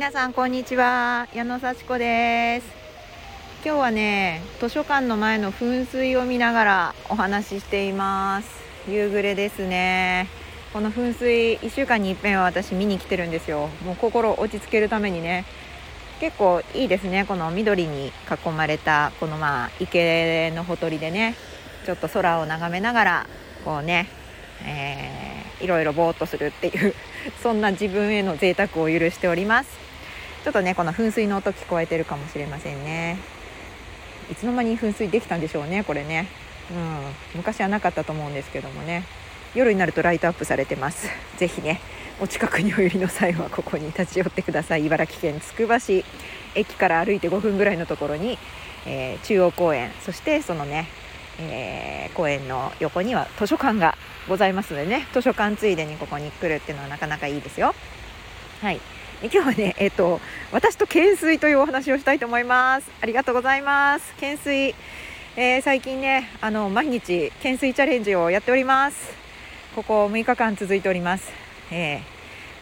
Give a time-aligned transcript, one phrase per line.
[0.00, 1.28] 皆さんこんにちは。
[1.34, 2.66] 矢野幸子です。
[3.62, 8.48] 今日はね図書館の前の噴水を見ながらお話ししています。
[8.88, 10.26] 夕暮れですね。
[10.72, 13.68] この噴水1週間に一遍は私見に来てるんですよ。
[13.84, 15.44] もう心落ち着けるためにね。
[16.18, 21.34] 結構いいですねこの緑に囲まれたこのまあ池のほとりでね。
[21.84, 23.26] ちょっと空を眺めながら
[23.66, 24.08] こうね、
[24.64, 26.94] えー、いろいろぼーっとするっていう
[27.42, 29.89] そんな自分への贅沢を許しております。
[30.44, 33.18] ちょっとねこの噴水の音聞こえてるかもしれませんね。
[34.30, 36.28] いつの間に噴水できたんでしょうねこれね。
[36.70, 37.38] うん。
[37.38, 39.04] 昔はなかったと思うんですけどもね。
[39.54, 41.08] 夜になるとライトアップされてます。
[41.36, 41.80] ぜひね
[42.20, 44.86] お近くにお寄りの際はここに立ち寄ってください。
[44.86, 46.04] 茨城県つくば市。
[46.54, 48.36] 駅から歩いて5分ぐらいのところに、
[48.86, 49.90] えー、中央公園。
[50.00, 50.88] そしてそのね、
[51.38, 53.96] えー、公園の横には図書館が
[54.28, 55.06] ございますのでね。
[55.12, 57.74] 図書館ついでにここに来るっていうのはなかなかいいですよ。
[58.62, 58.80] はい。
[59.22, 60.20] 今日はねえっ、ー、と
[60.52, 62.90] 私と懸垂というお話をしたいと思います。
[63.00, 64.14] ありがとうございます。
[64.14, 64.74] 懸垂。
[65.36, 69.20] えー、最近ねあの毎日懸垂チャレンジをやっております。
[69.74, 71.30] ここ6日間続いております、
[71.70, 72.00] えー、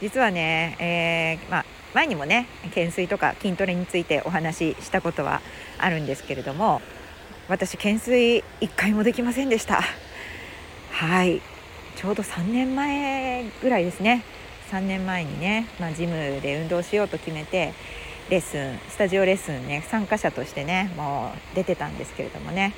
[0.00, 5.40] 実はね、えー、まあ、前にもね懸垂とか筋トレについてお話ししたことは
[5.78, 6.82] あるんですけれども
[7.48, 9.80] 私懸垂1回もできませんでした。
[10.90, 11.40] はい。
[11.94, 14.24] ちょうど3年前ぐらいですね。
[14.70, 17.72] 3年前にね、まあ、ジムで運動しようと決めて
[18.28, 22.74] レッスンスタジオレッスンね参加者としてねもう出てたんですけれどもね。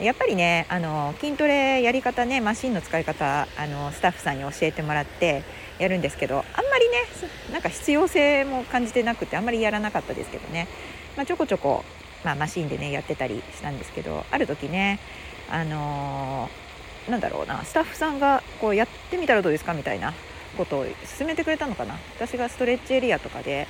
[0.00, 5.42] やっぱりねあの筋トレやり方ねマシンの使い方あのスタッフさんに教えてもらって
[5.80, 6.96] やるんですけどあんまりね
[7.52, 10.68] なんか必要性も感じてなくてあんまりやらなかったですけどね、
[11.16, 11.84] まあ、ちょこちょこ、
[12.24, 15.00] まあ、マシンでねやってたりしたんですけどある時ね
[15.50, 16.48] あの、
[17.08, 19.74] なんだろうなスタッフさんがこうやってみたらどうですか？
[19.74, 20.14] みたいな
[20.56, 20.86] ことを
[21.18, 21.98] 勧めてくれたのかな？
[22.16, 23.66] 私がストレッチエリアとかで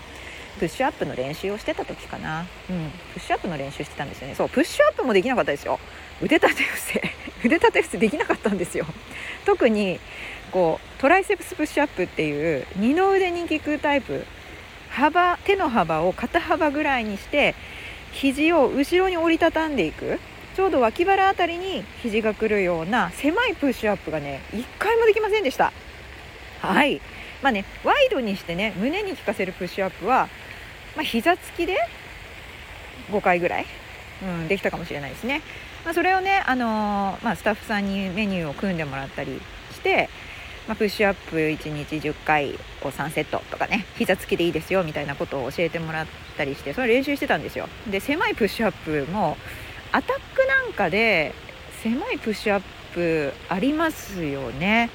[0.58, 4.34] プッシュアップの練習をしてた時かな、うん、プッシュアップの練習してたんですよね。
[4.34, 5.78] そうプッシュアップもできなかったですよ。
[6.20, 7.02] 腕立て伏せ。
[7.44, 8.86] 腕立て伏せできなかったんですよ。
[9.44, 10.00] 特に
[10.50, 14.26] こうトライセプスプッシュアップっていう二の腕に効くタイプ。
[14.90, 17.54] 幅手の幅を肩幅ぐらいにして
[18.10, 20.18] 肘を後ろに折りたたんでいく。
[20.56, 25.72] ちょうど脇腹あたりに肘が来るような狭いプッシュアップがね1回もできませんでした。
[26.60, 27.00] はい。
[27.42, 30.28] まあねワイドにしてね胸に効かせるプッシュアップは、
[30.96, 31.76] まあ、膝つきで
[33.10, 33.66] 5回ぐらい、
[34.22, 35.42] うん、できたかもしれないですね、
[35.84, 39.40] まあ、それをね、あのー、まあ、スタッフさんにメニューを組んでもらったり
[39.72, 40.08] して、
[40.68, 46.06] まあ、プッシュアップ1日10回を3セットとかね膝つきでいいですよみたいなことを教えてもらっ
[46.36, 47.68] たりしてそれ練習してたんですよ。
[47.90, 49.36] で狭いプッシュアップも
[49.92, 51.34] アタックなんかで
[51.82, 52.62] 狭いプッシュアッ
[52.94, 54.90] プありますよね。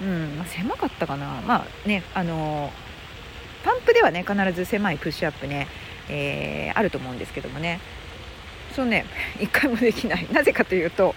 [0.00, 1.42] うんまあ、狭かったかな。
[1.46, 2.72] まあねあの
[3.64, 5.68] パンプではね必ず狭いプッシュアップね、
[6.08, 7.80] えー、あると思うんですけどもね。
[8.74, 9.04] そうね
[9.40, 10.26] 一回もできない。
[10.32, 11.14] なぜかというと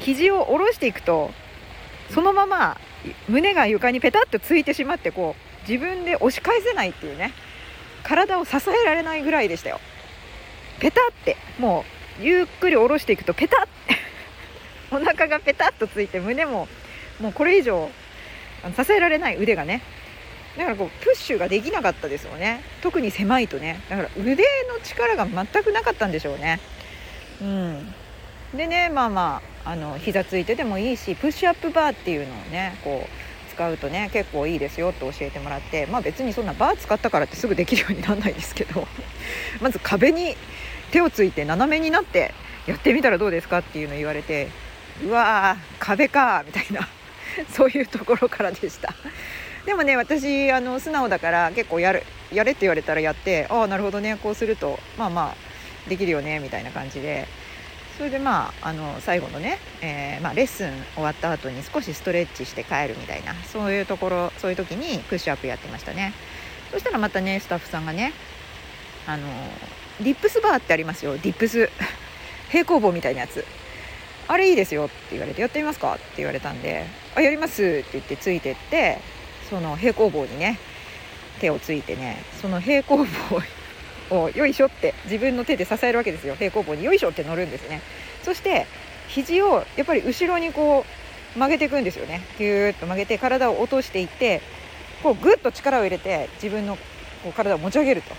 [0.00, 1.32] 肘を下ろしていくと
[2.10, 2.78] そのまま
[3.28, 7.32] 胸が床にペタッとついてしまってこう自分で押し返せないっていうね
[8.02, 9.80] 体を支えられないぐらいでしたよ。
[10.80, 11.84] ペタっても
[12.20, 13.68] うゆっくり下ろしていくとペタッ
[14.94, 16.68] お腹がペタッとついて胸も
[17.20, 17.90] もうこれ以上
[18.76, 19.82] 支えられない腕がね。
[20.56, 22.62] だからこうプッシュができなかったですよね。
[22.80, 23.80] 特に狭いとね。
[23.88, 26.60] だから腕の力が全くなかったんでしょうね。
[27.40, 27.94] うん。
[28.56, 35.86] でねまあまああの膝ついてでもいいしプッシュアップバーっていうのをねこう使うとね結構いいですよって教えてもらって。
[35.86, 38.86] まあ別にそんなバー使ったからってすぐできるようにならないですけど。
[39.60, 40.36] まず壁に
[40.92, 42.32] 手をついて斜めになって
[42.66, 44.48] やってみたらどうですかっていうの言われて
[45.04, 46.88] うわー壁かみたいな。
[47.52, 48.94] そういうところからでした。
[49.66, 52.02] でもね私あの素直だから結構やる
[52.32, 57.26] やれって言われたらやってああなるほどねこうするとまあまあできるよねみたいな感じで。
[57.96, 66.12] それでまああの最後のね、えー、まあ、レッスン終わった後に少しストレッチして帰るみたいなそういうところそういう時にプッシュアップやってましたね。
[66.72, 68.12] そしたらまたねスタッフさんがね
[69.06, 69.28] あの
[70.00, 71.12] ディップスバーってありますよ。
[71.14, 71.70] ディップス。
[72.50, 73.44] 平行棒みたいなやつ。
[74.28, 76.84] あれいいですよって言われてやってみますかって言われたんで
[77.14, 78.98] あやりますって言ってついてって
[79.50, 80.58] その平行棒にね
[81.40, 83.04] 手をついてねその平行棒
[84.18, 86.34] をよいしょって自分の手で支えるわけですよ。
[86.34, 87.80] 平行棒によいしょって乗るんですね。
[88.22, 88.66] そして
[89.08, 90.84] 肘をやっぱり後ろにこ
[91.36, 92.22] う曲げていくんですよね。
[92.38, 94.40] ぎゅーっと曲げて体を落としていって
[95.02, 98.14] こうグッと力を入れて自分のこう体を持ち上げると。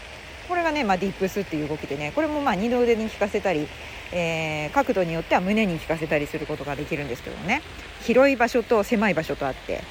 [0.48, 3.68] これがね、まあ、ディップスっていう動きでねこれもまあ二の腕に効かせたり
[4.12, 7.62] えー、角度によっては胸に効かせたりすることができるんですけどね。
[8.02, 9.84] 広い場所と狭い場所とあって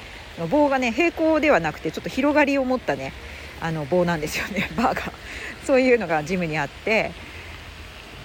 [0.49, 3.13] 棒がね平行ではなくてちょっと広がりを持ったね
[3.59, 5.13] あの棒なんですよね バーが。
[5.65, 7.11] そういうのがジムにあって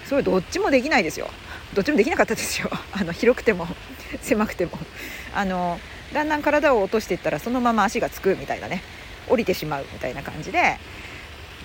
[0.06, 1.28] それどっちもできないですよ。
[1.74, 2.70] どっちもできなかったですよ。
[2.92, 3.66] あの広くても
[4.22, 4.72] 狭くても。
[5.34, 5.80] あの
[6.12, 8.82] だんだん体を落としていったらそのまま足がつくみたいなね
[9.28, 10.76] 降りてしまうみたいな感じで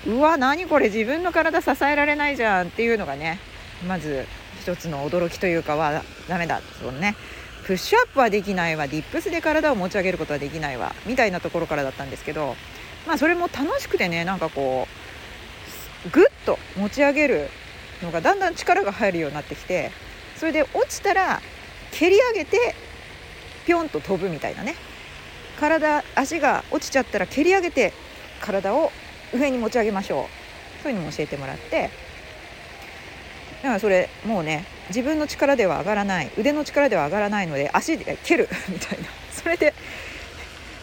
[0.08, 3.40] うわ何これ自分の体支えられないじゃんっていうのがね
[3.88, 4.26] まず
[4.62, 7.16] 一つの驚きというかはダメだそのね。
[7.66, 8.86] プッシュアップはできないわ。
[8.88, 10.94] ディップスで体を持ち上げることはできないわ。
[11.08, 12.56] みたいなところからだったんですけど
[13.08, 14.88] まあそれも楽しくてねなんかこ
[16.06, 17.50] うぐっと持ち上げる
[18.04, 19.92] のがだんだん力が入るようになってきて
[20.36, 21.42] それで落ちたら
[21.92, 22.76] 蹴り上げて
[23.66, 24.76] ピョンと飛ぶみたいなね。
[25.60, 27.94] 体足が落ちちゃったら蹴り上げて
[28.42, 28.92] 体を
[29.34, 30.28] 上に持ち上げましょ
[30.80, 30.84] う。
[30.84, 31.90] そういうのも教えてもらって。
[33.64, 36.32] だからそれもうね自分の力では上がらない。
[36.38, 38.48] 腕の力では上がらないので足で蹴る。
[38.70, 39.06] みたいな。
[39.32, 39.74] それで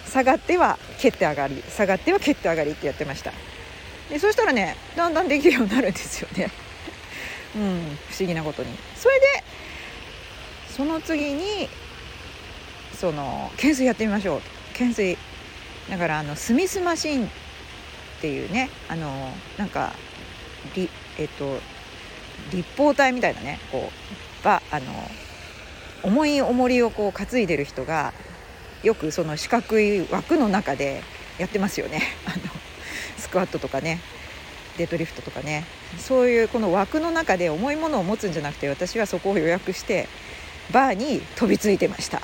[0.08, 3.32] 下がっては蹴って上がり下がっては蹴って上がりってやってました。
[4.10, 6.50] でそしたらねだんだんできるようになるんですよね。
[7.56, 8.76] うん不思議なことに。
[8.96, 9.26] それで
[10.76, 11.68] その次に
[12.98, 14.42] その懸垂やってみましょう。
[14.72, 15.16] 懸垂。
[15.90, 17.30] だからあのスミスマシン
[18.22, 19.10] っていうねあの
[19.58, 19.92] なんか
[20.76, 20.88] り
[21.18, 21.58] えっと
[22.52, 23.90] 立方体みたいなねこ
[24.40, 24.86] うばあの
[26.04, 28.12] 重い重りをこう担いでる人が
[28.84, 31.02] よくその四角い枠の中で
[31.38, 32.00] やってますよね。
[32.26, 32.36] あの
[33.18, 34.00] スクワットとかね
[34.78, 35.64] デッドリフトとかね。
[35.98, 40.08] そういうこの枠の中で重いものを持つんじゃなくて私はそこを予約して
[40.70, 42.22] バーに飛びついてました。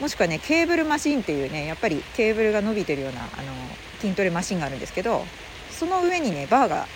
[0.00, 3.52] もしくはねケーブルマシンっていうねやっぱりケーブルが伸びてるようなあの
[4.00, 5.24] 筋トレマシンがあるんですけど
[5.70, 6.86] その上にねバーが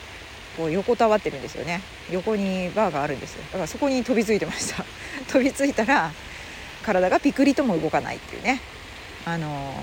[0.56, 1.81] こう横たわってるんですよね。
[2.11, 3.43] 横にバーがあるんですよ。
[3.45, 4.85] だからそこに飛びついてました。
[5.33, 6.12] 飛びついたら
[6.85, 8.61] 体がピクリとも動かないっていうね。
[9.25, 9.75] あの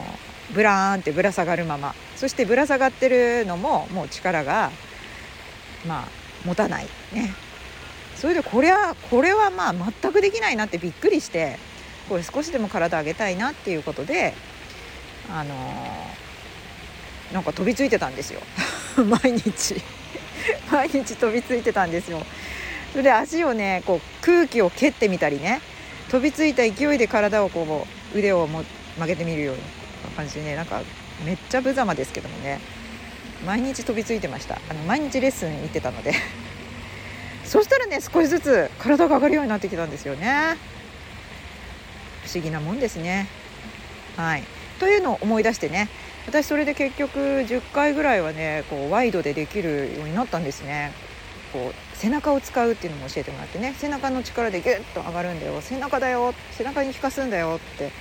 [0.51, 1.93] ブラーンってぶら下がるまま。
[2.15, 4.71] そしてぶら下がってるのももう力が
[5.85, 7.33] まあ持たないね。
[8.15, 11.57] それでこれはこれはまあ全くできないなってびっくりして
[12.07, 14.33] これ少しでも体上げたいなっていうことで
[15.33, 15.55] あの
[17.33, 18.41] なんか飛びついてたんですよ。
[19.03, 19.81] 毎日。
[20.71, 22.25] 毎日飛びついてたんですよ。
[22.91, 25.61] それで足をねこう空気を蹴ってみたりね
[26.09, 28.65] 飛びついた勢いで体をこう腕をも
[28.97, 29.61] 曲げてみるような
[30.17, 30.81] 感じでねなんか
[31.25, 32.59] めっちゃ無様ですけどもね。
[33.45, 34.59] 毎日飛びついてました。
[34.69, 36.13] あの毎日レッスン行ってたので。
[37.45, 40.57] そしたらね少しずつ体が上がるようになってきたんですよね。
[42.25, 43.27] 不思議なもんですね。
[44.15, 44.43] はい。
[44.79, 45.89] というのを思い出してね
[46.27, 50.93] 私それで結局10回ぐらいはねこうワイドでできるようになったんですね。
[51.51, 53.73] こう背中を使うっていうのも教えてもらってね。
[53.77, 55.59] 背中の力でギュッと上がるんだよ。
[55.61, 56.33] 背中だよ。
[56.51, 57.91] 背中に効かすんだよって。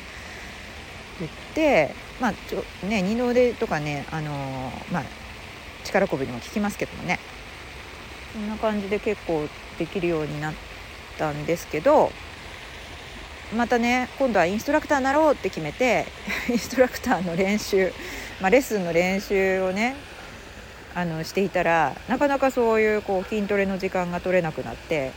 [1.19, 5.05] 言ってまあちょね二の腕とかねあのー、まあ
[5.85, 7.19] 力こぶにも効きますけどもね。
[8.33, 9.47] そんな感じで結構
[9.79, 10.55] できるようになっ
[11.19, 12.13] たんですけど
[13.57, 16.07] またね今度はインストラクターになろうって決めて
[16.49, 17.93] インストラクターの練習、
[18.41, 19.97] まあ、レッスンの練習をね
[20.95, 25.13] あのしていたらなかなかそういうこう筋トレの時間が取れなくなって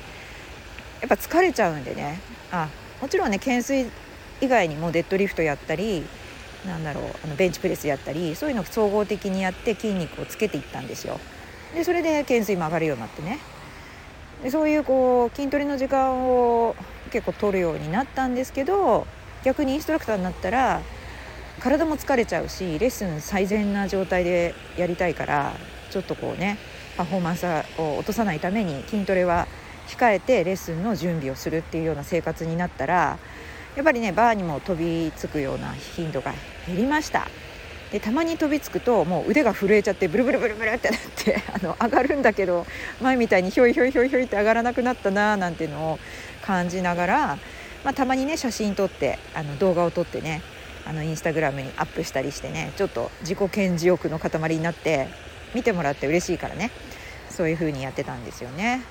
[1.01, 2.19] やっぱ疲れちゃうんでね
[2.51, 2.69] あ
[3.01, 3.89] もちろんね懸垂
[4.41, 6.03] 以外にもデッドリフトやったり
[6.65, 11.19] なんだろうあのベンチプレスやったりそういうのを総合的にやって筋肉をつけていったんですよ。
[11.74, 13.39] でそれで懸垂も上がるようになってね
[14.43, 16.75] でそういうこう筋トレの時間を
[17.12, 19.07] 結構取るようになったんですけど
[19.43, 20.81] 逆にインストラクターになったら
[21.60, 25.53] 体も疲れちゃうしレッスン最善な状態でやりたいから
[25.91, 26.57] ちょっとこうね
[26.98, 27.45] パフォーマンス
[27.77, 29.48] を落とさないために筋トレは
[29.88, 33.17] 控えてレッスンの準備をするっていうような生活になったら
[33.75, 36.33] やっぱりねバーにも飛びつくような頻度が
[36.67, 37.27] 減りました。
[37.93, 42.65] でたまに飛びつくともう腕が震えちゃってブルブルブルブルってなって あの上がるんだけど
[43.00, 46.00] 前みたいにひょいひょいひょいひょいって上がらなくなったななんていうのを
[46.41, 47.38] 感じながら、
[47.83, 50.41] まあ、たまにね写真撮ってあの動画を撮ってね
[50.88, 55.07] あのインスタグラムにアップしたりしてねちょっと自己顕示欲の塊になって
[55.53, 56.71] 見てもらって嬉しいからね
[57.29, 58.81] そういう風にやってたんですよね。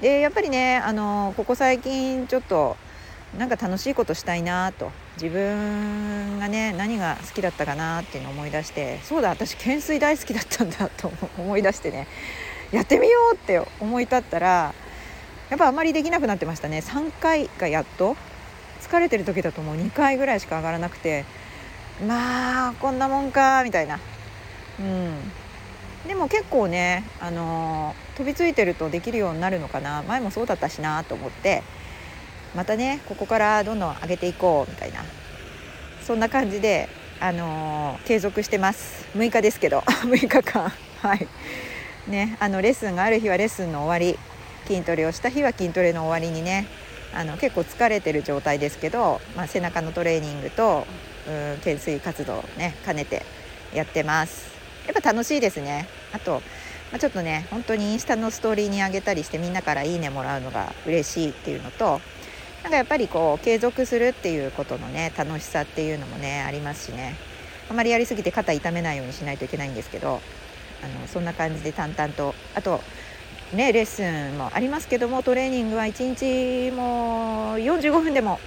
[0.00, 2.76] でやっぱりねあのここ最近ちょっと
[3.38, 12.06] なんか楽しいことしたいなと自分がね何が好きだったかなっていうのを思い出してそうだ私懸垂大好きだったんだと思 い出してね
[12.70, 14.74] やってみようって思い立ったら
[15.48, 16.78] やっぱあまりできなくなってましたね。
[16.78, 18.16] 3回がやっと
[18.80, 21.24] 疲れてる時だともう2回ぐらいしか上がらなくて
[22.04, 24.00] まあこんなもんかみたいな。
[24.80, 25.32] うん。
[26.06, 30.02] でも結構ね、あのー、飛びついてるとできるようになるのかな。
[30.02, 31.62] 前もそうだったしなと思って
[32.56, 35.04] またねここからどんどん上げていこうみたいな。
[36.04, 36.88] そんな感じで
[37.20, 39.06] あのー、継続してます。
[39.14, 39.80] 6日ですけど。
[40.04, 40.72] 6日間。
[41.02, 41.28] はい。
[42.08, 44.18] ねあのレッスンがある日はレッスンの終わり。
[44.66, 46.66] 筋トレをした日は筋トレの終わりにね
[47.14, 50.86] あの結構疲れてる状態ですけど、まあ、背中のトレーニングと
[51.60, 53.24] 懸垂活動をね兼ねて
[53.72, 54.46] やってます。
[54.86, 55.88] やっぱ楽しいですね。
[56.12, 56.42] あと、
[56.90, 62.00] まあ、ちょっとね本当にインスタのストーリーに上げたりしてみんなから「いいね」もらうのが嬉しいっていうのと
[62.66, 67.14] なんかやっぱりこう継続するっていうことのね楽しさっていうのもねありますしね。
[67.70, 70.20] あまりやりすぎて肩痛めないようにしないといけないんですけど
[70.82, 72.34] あのそんな感じで淡々と。
[72.56, 72.80] あと
[73.52, 78.40] ねレッスンもありますけどもトレーニングは1日もう45分でも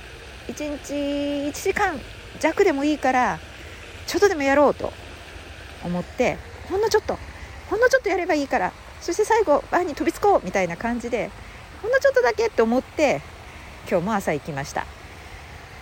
[0.50, 1.98] 1日1時間
[2.42, 3.40] 弱でもいいから
[4.06, 4.92] ちょっとでもやろうと
[5.86, 6.38] 思って
[6.70, 7.18] ほんのちょっと
[7.70, 11.32] ほんのちょっとやればいいからそして最後バーに飛びつこうみたいな感じで
[11.82, 13.22] ほんのちょっとだけって思って
[13.90, 14.86] 今日も朝行きました。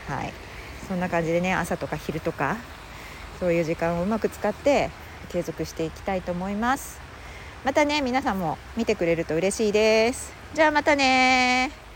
[0.08, 0.34] はい。
[0.88, 2.56] そんな感じでね朝とか昼とか
[3.40, 4.90] そういう時間をうまく使って
[5.30, 7.00] 継続していきたいと思います。
[7.66, 10.32] またね皆さんも見てくれると嬉しいです。
[10.54, 11.87] じゃあまたね